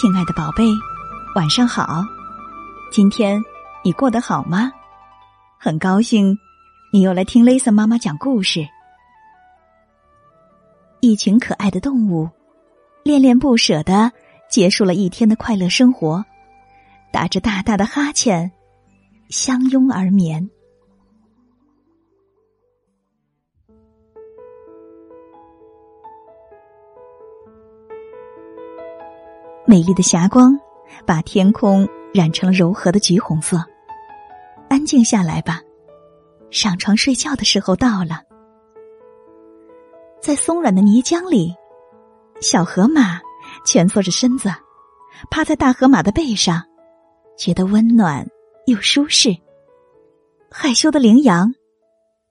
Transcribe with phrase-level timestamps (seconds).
[0.00, 0.64] 亲爱的宝贝，
[1.34, 2.02] 晚上好！
[2.90, 3.38] 今天
[3.84, 4.72] 你过得好吗？
[5.58, 6.38] 很高兴
[6.90, 8.66] 你又来听雷森妈妈讲故事。
[11.00, 12.26] 一群可爱的动物，
[13.02, 14.10] 恋恋不舍的
[14.48, 16.24] 结束了一天的快乐生活，
[17.12, 18.50] 打着大大的哈欠，
[19.28, 20.48] 相拥而眠。
[29.70, 30.58] 美丽的霞光
[31.06, 33.64] 把天空染成了柔和的橘红色。
[34.68, 35.60] 安静下来吧，
[36.50, 38.20] 上床睡觉的时候到了。
[40.20, 41.54] 在松软的泥浆里，
[42.40, 43.20] 小河马
[43.64, 44.52] 蜷缩着身子，
[45.30, 46.64] 趴在大河马的背上，
[47.38, 48.26] 觉得温暖
[48.66, 49.36] 又舒适。
[50.50, 51.54] 害羞的羚羊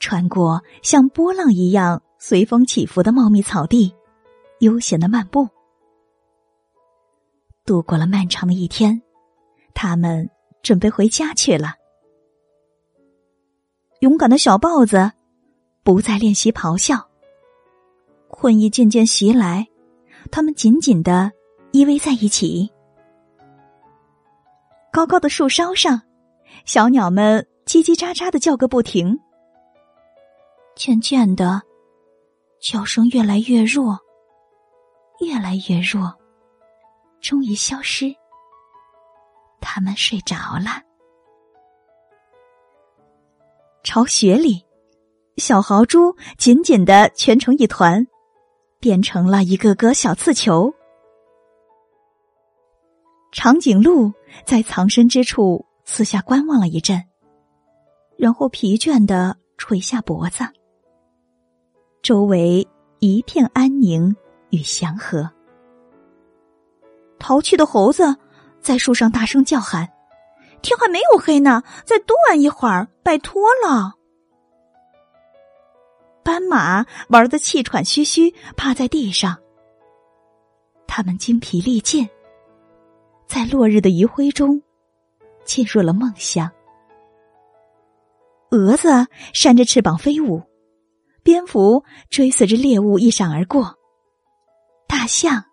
[0.00, 3.94] 穿过像波浪一样随风起伏的茂密草地，
[4.60, 5.46] 悠闲的漫步。
[7.66, 9.02] 度过了漫长的一天，
[9.74, 10.30] 他们
[10.62, 11.74] 准备回家去了。
[14.00, 15.10] 勇敢的小豹子
[15.82, 16.96] 不再练习咆哮，
[18.28, 19.66] 困意渐渐袭来，
[20.30, 21.32] 他们紧紧的
[21.72, 22.70] 依偎在一起。
[24.92, 26.00] 高高的树梢上，
[26.64, 29.18] 小鸟们叽叽喳喳的叫个不停。
[30.76, 31.62] 渐渐的，
[32.60, 33.98] 叫声越来越弱，
[35.20, 36.14] 越来越弱。
[37.26, 38.14] 终于消失，
[39.60, 40.80] 他们睡着了。
[43.82, 44.64] 巢穴里，
[45.36, 48.06] 小豪猪紧紧的蜷成一团，
[48.78, 50.72] 变成了一个个小刺球。
[53.32, 54.12] 长颈鹿
[54.44, 57.02] 在藏身之处四下观望了一阵，
[58.16, 60.44] 然后疲倦的垂下脖子。
[62.02, 62.64] 周围
[63.00, 64.14] 一片安宁
[64.50, 65.28] 与祥和。
[67.18, 68.16] 淘气的猴子
[68.60, 69.88] 在树上大声叫喊
[70.62, 73.94] ：“天还没有黑呢，再多玩一会儿，拜托了！”
[76.22, 79.38] 斑马玩的气喘吁吁，趴在地上。
[80.86, 82.08] 他们精疲力尽，
[83.26, 84.60] 在落日的余晖中
[85.44, 86.50] 进入了梦乡。
[88.50, 90.42] 蛾子扇着翅膀飞舞，
[91.22, 93.76] 蝙蝠追随着猎物一闪而过，
[94.88, 95.44] 大象。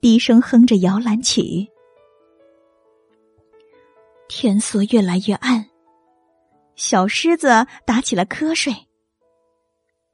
[0.00, 1.68] 低声哼着摇篮曲，
[4.28, 5.68] 天色越来越暗，
[6.76, 8.72] 小狮子打起了瞌睡。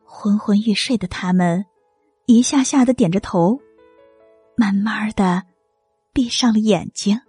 [0.03, 1.67] 昏昏欲睡的他们，
[2.25, 3.61] 一下下的点着头，
[4.57, 5.43] 慢慢的
[6.15, 7.21] 闭上了眼睛。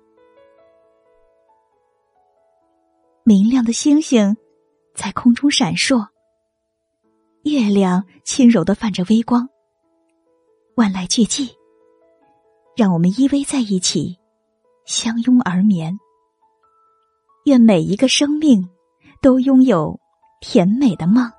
[3.24, 4.38] 明亮的星星
[4.94, 6.08] 在空中闪烁，
[7.44, 9.50] 月亮轻柔的泛着微光，
[10.76, 11.54] 万籁俱寂。
[12.76, 14.18] 让我们依偎在一起，
[14.86, 15.98] 相拥而眠。
[17.46, 18.68] 愿每一个生命
[19.22, 20.00] 都拥有
[20.42, 21.32] 甜美的梦。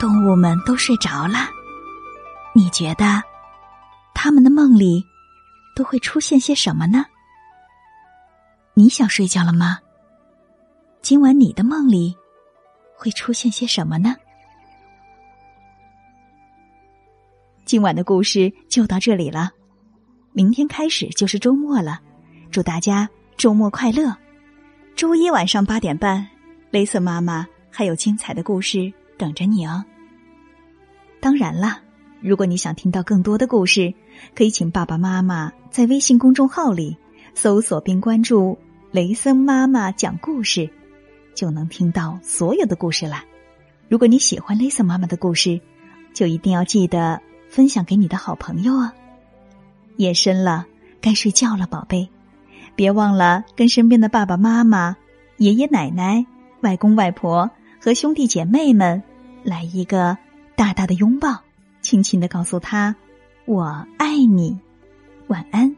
[0.00, 1.50] 动物们都睡着了，
[2.54, 3.22] 你觉得
[4.14, 5.04] 他们的梦里
[5.76, 7.04] 都会出现些什么呢？
[8.72, 9.78] 你想睡觉了吗？
[11.02, 12.16] 今晚你的梦里
[12.96, 14.16] 会出现些什么呢？
[17.66, 19.50] 今晚的故事就到这里了，
[20.32, 22.00] 明天开始就是周末了，
[22.50, 23.06] 祝大家
[23.36, 24.16] 周末快乐！
[24.96, 26.26] 周一晚上八点半，
[26.70, 29.84] 雷瑟妈妈还有精彩的故事等着你哦。
[31.20, 31.80] 当然了，
[32.22, 33.92] 如果你想听到更多的故事，
[34.34, 36.96] 可以请爸爸妈妈在微信公众号里
[37.34, 38.58] 搜索并关注
[38.90, 40.70] “雷森妈妈讲故事”，
[41.36, 43.24] 就能听到所有的故事啦。
[43.88, 45.60] 如果你喜欢雷森妈妈的故事，
[46.14, 47.20] 就一定要记得
[47.50, 48.94] 分享给你的好朋友啊！
[49.96, 50.66] 夜深了，
[51.02, 52.08] 该睡觉了，宝贝，
[52.74, 54.96] 别忘了跟身边的爸爸妈妈、
[55.36, 56.24] 爷爷奶奶、
[56.62, 59.02] 外公外婆和兄弟姐妹们
[59.44, 60.16] 来一个。
[60.60, 61.40] 大大的拥抱，
[61.80, 62.94] 轻轻的告诉他
[63.48, 64.58] ：“我爱你，
[65.28, 65.74] 晚安。”